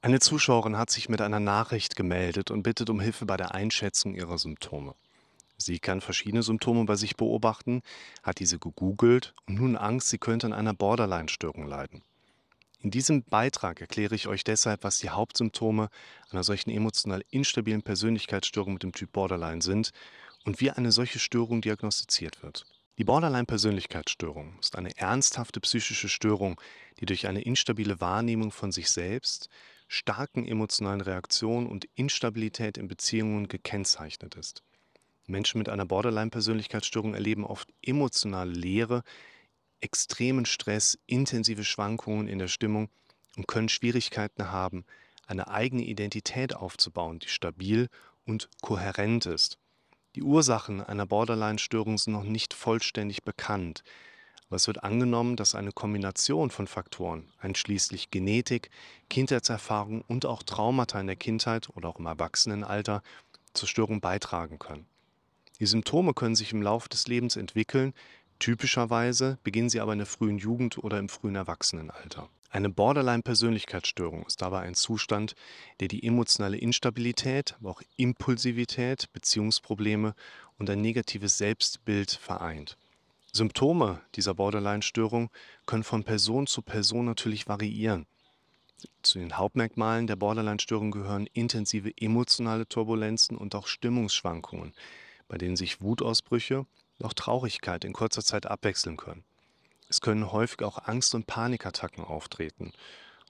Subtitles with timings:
[0.00, 4.14] Eine Zuschauerin hat sich mit einer Nachricht gemeldet und bittet um Hilfe bei der Einschätzung
[4.14, 4.94] ihrer Symptome.
[5.56, 7.82] Sie kann verschiedene Symptome bei sich beobachten,
[8.22, 12.02] hat diese gegoogelt und nun Angst, sie könnte an einer Borderline-Störung leiden.
[12.80, 15.88] In diesem Beitrag erkläre ich euch deshalb, was die Hauptsymptome
[16.30, 19.90] einer solchen emotional instabilen Persönlichkeitsstörung mit dem Typ Borderline sind
[20.44, 22.66] und wie eine solche Störung diagnostiziert wird.
[22.98, 26.60] Die Borderline-Persönlichkeitsstörung ist eine ernsthafte psychische Störung,
[27.00, 29.48] die durch eine instabile Wahrnehmung von sich selbst,
[29.88, 34.62] starken emotionalen Reaktionen und Instabilität in Beziehungen gekennzeichnet ist.
[35.26, 39.02] Menschen mit einer Borderline-Persönlichkeitsstörung erleben oft emotionale Leere,
[39.80, 42.88] extremen Stress, intensive Schwankungen in der Stimmung
[43.36, 44.84] und können Schwierigkeiten haben,
[45.26, 47.88] eine eigene Identität aufzubauen, die stabil
[48.24, 49.58] und kohärent ist.
[50.14, 53.82] Die Ursachen einer Borderline-Störung sind noch nicht vollständig bekannt,
[54.48, 58.70] aber es wird angenommen, dass eine Kombination von Faktoren, einschließlich Genetik,
[59.10, 63.02] Kindheitserfahrung und auch Traumata in der Kindheit oder auch im Erwachsenenalter
[63.52, 64.86] zur Störung beitragen können.
[65.60, 67.92] Die Symptome können sich im Laufe des Lebens entwickeln,
[68.38, 72.28] typischerweise beginnen sie aber in der frühen Jugend oder im frühen Erwachsenenalter.
[72.50, 75.34] Eine Borderline-Persönlichkeitsstörung ist dabei ein Zustand,
[75.80, 80.14] der die emotionale Instabilität, aber auch Impulsivität, Beziehungsprobleme
[80.58, 82.78] und ein negatives Selbstbild vereint.
[83.38, 85.30] Symptome dieser Borderline-Störung
[85.64, 88.06] können von Person zu Person natürlich variieren.
[89.02, 94.74] Zu den Hauptmerkmalen der Borderline-Störung gehören intensive emotionale Turbulenzen und auch Stimmungsschwankungen,
[95.28, 96.66] bei denen sich Wutausbrüche
[96.98, 99.24] und auch Traurigkeit in kurzer Zeit abwechseln können.
[99.88, 102.72] Es können häufig auch Angst- und Panikattacken auftreten.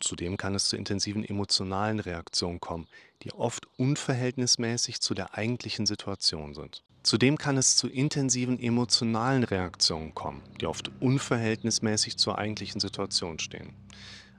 [0.00, 2.88] Zudem kann es zu intensiven emotionalen Reaktionen kommen,
[3.22, 6.82] die oft unverhältnismäßig zu der eigentlichen Situation sind.
[7.02, 13.74] Zudem kann es zu intensiven emotionalen Reaktionen kommen, die oft unverhältnismäßig zur eigentlichen Situation stehen.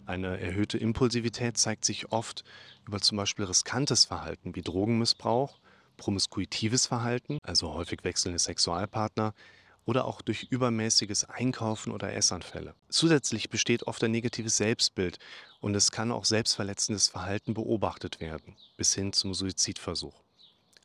[0.05, 2.43] Eine erhöhte Impulsivität zeigt sich oft
[2.87, 5.59] über zum Beispiel riskantes Verhalten wie Drogenmissbrauch,
[5.97, 9.33] promiskuitives Verhalten, also häufig wechselnde Sexualpartner,
[9.85, 12.75] oder auch durch übermäßiges Einkaufen oder Essanfälle.
[12.89, 15.17] Zusätzlich besteht oft ein negatives Selbstbild
[15.59, 20.21] und es kann auch selbstverletzendes Verhalten beobachtet werden, bis hin zum Suizidversuch.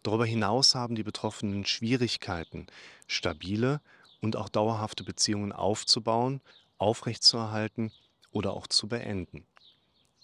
[0.02, 2.66] Darüber hinaus haben die Betroffenen Schwierigkeiten,
[3.06, 3.80] stabile
[4.20, 6.40] und auch dauerhafte Beziehungen aufzubauen,
[6.78, 7.92] aufrechtzuerhalten
[8.30, 9.46] oder auch zu beenden.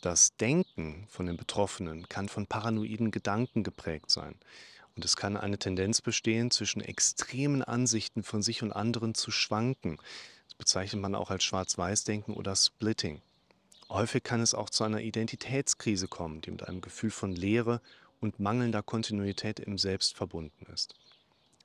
[0.02, 4.34] Das Denken von den Betroffenen kann von paranoiden Gedanken geprägt sein.
[4.96, 9.98] Und es kann eine Tendenz bestehen, zwischen extremen Ansichten von sich und anderen zu schwanken.
[10.48, 13.22] Das bezeichnet man auch als Schwarz-Weiß-Denken oder Splitting.
[13.88, 17.80] Häufig kann es auch zu einer Identitätskrise kommen, die mit einem Gefühl von Leere
[18.20, 20.94] und mangelnder Kontinuität im Selbst verbunden ist.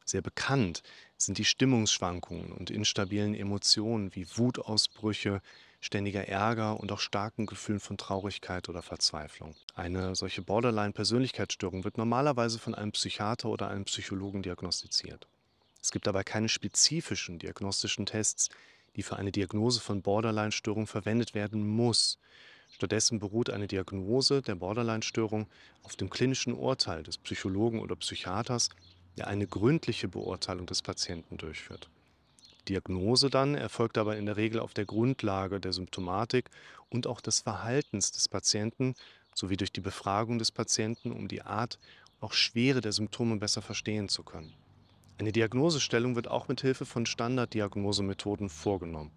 [0.06, 0.84] Sehr bekannt
[1.18, 5.42] sind die Stimmungsschwankungen und instabilen Emotionen wie Wutausbrüche,
[5.80, 9.56] ständiger Ärger und auch starken Gefühlen von Traurigkeit oder Verzweiflung.
[9.76, 15.28] Eine solche Borderline-Persönlichkeitsstörung wird normalerweise von einem Psychiater oder einem Psychologen diagnostiziert.
[15.82, 18.50] Es gibt aber keine spezifischen diagnostischen Tests,
[18.96, 22.18] die für eine Diagnose von Borderline-Störung verwendet werden muss.
[22.72, 25.48] Stattdessen beruht eine Diagnose der Borderline-Störung
[25.84, 28.70] auf dem klinischen Urteil des Psychologen oder Psychiaters,
[29.18, 31.90] der eine gründliche Beurteilung des Patienten durchführt.
[32.68, 36.50] Diagnose dann erfolgt aber in der Regel auf der Grundlage der Symptomatik
[36.90, 38.94] und auch des Verhaltens des Patienten
[39.34, 41.80] sowie durch die Befragung des Patienten, um die Art
[42.20, 44.54] und auch Schwere der Symptome besser verstehen zu können.
[45.20, 49.12] Eine Diagnosestellung wird auch mit Hilfe von Standarddiagnosemethoden vorgenommen.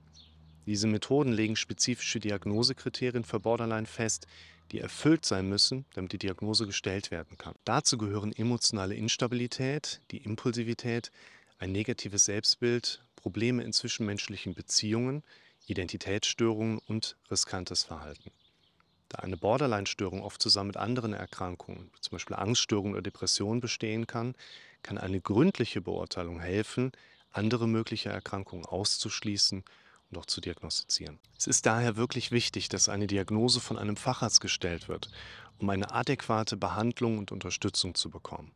[0.66, 4.27] Diese Methoden legen spezifische Diagnosekriterien für Borderline fest,
[4.72, 7.55] die erfüllt sein müssen, damit die Diagnose gestellt werden kann.
[7.65, 11.10] Dazu gehören emotionale Instabilität, die Impulsivität,
[11.59, 15.22] ein negatives Selbstbild, Probleme in zwischenmenschlichen Beziehungen,
[15.66, 18.31] Identitätsstörungen und riskantes Verhalten.
[19.10, 24.34] Da eine Borderline-Störung oft zusammen mit anderen Erkrankungen, zum Beispiel Angststörungen oder Depressionen, bestehen kann,
[24.82, 26.92] kann eine gründliche Beurteilung helfen,
[27.30, 29.64] andere mögliche Erkrankungen auszuschließen
[30.10, 31.19] und auch zu diagnostizieren.
[31.36, 35.10] Es ist daher wirklich wichtig, dass eine Diagnose von einem Facharzt gestellt wird,
[35.59, 38.53] um eine adäquate Behandlung und Unterstützung zu bekommen.